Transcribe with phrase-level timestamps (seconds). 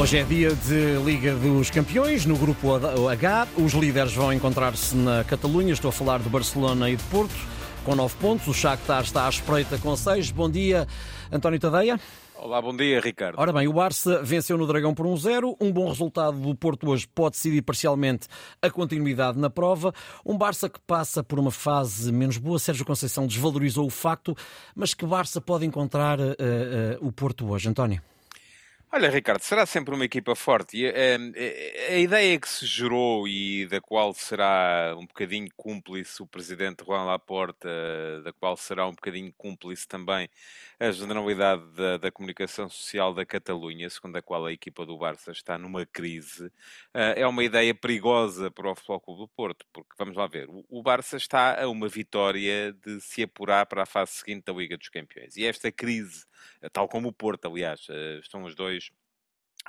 [0.00, 2.74] Hoje é dia de Liga dos Campeões, no grupo
[3.10, 3.48] H.
[3.58, 5.74] Os líderes vão encontrar-se na Catalunha.
[5.74, 7.34] Estou a falar de Barcelona e de Porto,
[7.84, 8.48] com 9 pontos.
[8.48, 10.30] O Shakhtar está à espreita com 6.
[10.30, 10.88] Bom dia,
[11.30, 12.00] António Tadeia.
[12.34, 13.38] Olá, bom dia, Ricardo.
[13.38, 15.54] Ora bem, o Barça venceu no Dragão por 1-0.
[15.60, 18.26] Um, um bom resultado do Porto hoje pode decidir parcialmente
[18.62, 19.92] a continuidade na prova.
[20.24, 22.58] Um Barça que passa por uma fase menos boa.
[22.58, 24.34] Sérgio Conceição desvalorizou o facto,
[24.74, 28.00] mas que Barça pode encontrar uh, uh, o Porto hoje, António?
[28.92, 30.76] Olha, Ricardo, será sempre uma equipa forte.
[30.78, 36.84] E, a, ideia que se gerou e da qual será um bocadinho cúmplice o presidente
[36.84, 37.68] Juan Laporta,
[38.24, 40.28] da qual será um bocadinho cúmplice também
[40.80, 45.30] a generalidade da, da comunicação social da Catalunha, segundo a qual a equipa do Barça
[45.30, 46.50] está numa crise,
[46.92, 51.16] é uma ideia perigosa para o Futebol do Porto, porque vamos lá ver, o Barça
[51.16, 55.36] está a uma vitória de se apurar para a fase seguinte da Liga dos Campeões.
[55.36, 56.24] E esta crise,
[56.72, 57.86] tal como o Porto, aliás,
[58.20, 58.90] estão os dois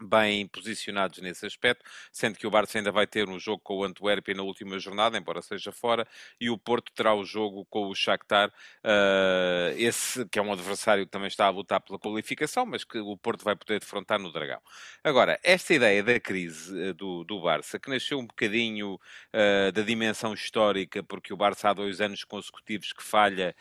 [0.00, 3.84] bem posicionados nesse aspecto, sendo que o Barça ainda vai ter um jogo com o
[3.84, 6.06] Antuérpia na última jornada, embora seja fora,
[6.40, 11.04] e o Porto terá o jogo com o Shakhtar, uh, esse que é um adversário
[11.04, 14.32] que também está a lutar pela qualificação, mas que o Porto vai poder defrontar no
[14.32, 14.60] Dragão.
[15.02, 19.82] Agora, esta ideia da crise uh, do, do Barça, que nasceu um bocadinho uh, da
[19.82, 23.54] dimensão histórica, porque o Barça há dois anos consecutivos que falha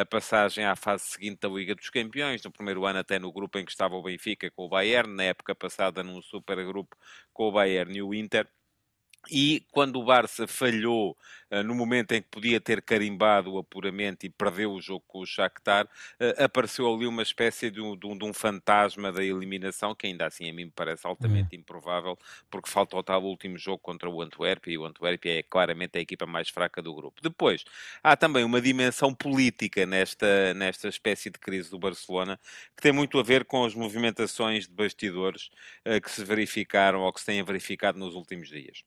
[0.00, 3.58] a passagem à fase seguinte da Liga dos Campeões, no primeiro ano até no grupo
[3.58, 6.96] em que estava o Benfica com o Bayern, na época passada num supergrupo
[7.32, 8.48] com o Bayern e o Inter.
[9.30, 11.16] E quando o Barça falhou
[11.50, 15.20] uh, no momento em que podia ter carimbado o apuramento e perdeu o jogo com
[15.20, 19.24] o Shakhtar, uh, apareceu ali uma espécie de um, de, um, de um, fantasma da
[19.24, 21.60] eliminação, que ainda assim a mim me parece altamente uhum.
[21.60, 22.18] improvável,
[22.50, 26.00] porque falta o tal último jogo contra o Antuérpia, e o Antuérpia é claramente a
[26.00, 27.20] equipa mais fraca do grupo.
[27.22, 27.64] Depois,
[28.02, 32.38] há também uma dimensão política nesta, nesta espécie de crise do Barcelona,
[32.76, 35.50] que tem muito a ver com as movimentações de bastidores
[35.84, 38.84] uh, que se verificaram ou que se têm verificado nos últimos dias.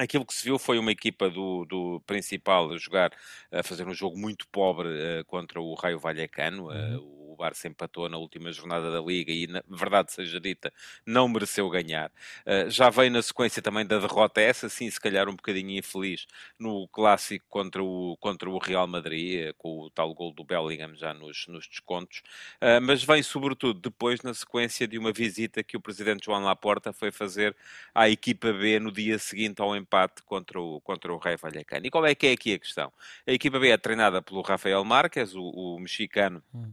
[0.00, 3.12] Aquilo que se viu foi uma equipa do, do principal a jogar,
[3.52, 6.68] a fazer um jogo muito pobre uh, contra o Raio Vallecano.
[6.68, 10.70] Uh, Barça empatou na última jornada da Liga e, na verdade seja dita,
[11.06, 12.12] não mereceu ganhar.
[12.46, 16.26] Uh, já veio na sequência também da derrota, essa sim, se calhar um bocadinho infeliz,
[16.58, 20.94] no clássico contra o, contra o Real Madrid, uh, com o tal gol do Bellingham
[20.94, 22.18] já nos, nos descontos,
[22.60, 26.92] uh, mas vem sobretudo depois na sequência de uma visita que o presidente João Laporta
[26.92, 27.56] foi fazer
[27.94, 31.86] à equipa B no dia seguinte ao empate contra o, contra o Rei Vallecano.
[31.86, 32.92] E qual é que é aqui a questão?
[33.26, 36.72] A equipa B é treinada pelo Rafael Marques, o, o mexicano, hum,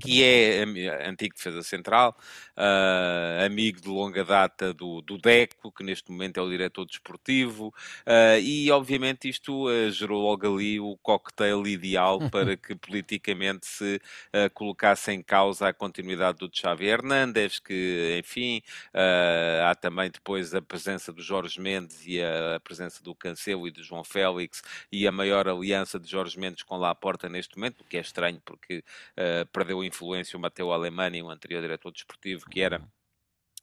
[0.00, 0.64] que é
[1.06, 2.16] antigo defesa central,
[2.60, 7.68] uh, amigo de longa data do, do Deco, que neste momento é o diretor desportivo,
[8.06, 14.00] uh, e obviamente isto uh, gerou logo ali o cocktail ideal para que politicamente se
[14.54, 18.62] colocasse em causa a continuidade do Xavi Hernández, que enfim,
[19.66, 23.70] há também depois a presença do Jorge Mendes e a, a presença do Cancelo e
[23.70, 27.84] do João Félix e a maior aliança de Jorge Mendes com Laporta neste momento, o
[27.84, 28.82] que é estranho porque
[29.52, 32.82] perdeu influência o Mateu Alemani, o anterior diretor desportivo, que era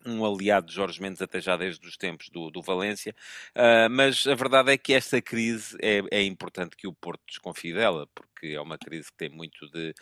[0.05, 3.15] um aliado de Jorge Mendes até já desde os tempos do, do Valência,
[3.55, 7.73] uh, mas a verdade é que esta crise é, é, importante que o Porto desconfie
[7.73, 9.93] dela, porque é uma crise que tem muito de,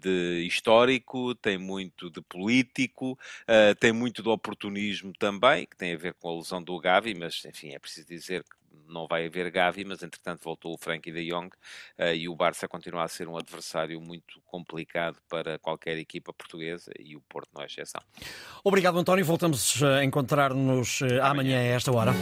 [0.00, 5.98] de histórico, tem muito de político, uh, tem muito de oportunismo também, que tem a
[5.98, 9.50] ver com a lesão do Gavi, mas enfim, é preciso dizer que não vai haver
[9.50, 13.28] Gavi, mas entretanto voltou o Frankie de Jong uh, e o Barça continua a ser
[13.28, 18.00] um adversário muito complicado para qualquer equipa portuguesa e o Porto não é exceção.
[18.64, 19.24] Obrigado, António.
[19.24, 21.24] Voltamos a encontrar-nos amanhã.
[21.24, 22.12] amanhã a esta hora.